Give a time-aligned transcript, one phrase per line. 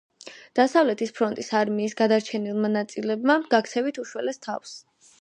[0.59, 4.79] დასავლეთის ფრონტის არმიის გადარჩენილმა ნაწილებმა გაქცევით უშველეს თავს.